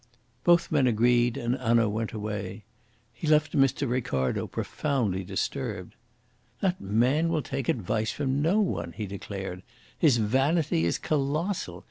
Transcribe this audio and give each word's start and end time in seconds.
Both 0.43 0.71
men 0.71 0.87
agreed, 0.87 1.37
and 1.37 1.53
Hanaud 1.57 1.89
went 1.89 2.11
away. 2.11 2.63
He 3.13 3.27
left 3.27 3.55
Mr. 3.55 3.87
Ricardo 3.87 4.47
profoundly 4.47 5.23
disturbed. 5.23 5.93
"That 6.59 6.81
man 6.81 7.29
will 7.29 7.43
take 7.43 7.69
advice 7.69 8.09
from 8.09 8.41
no 8.41 8.59
one," 8.61 8.93
he 8.93 9.05
declared. 9.05 9.61
"His 9.95 10.17
vanity 10.17 10.85
is 10.85 10.97
colossal. 10.97 11.79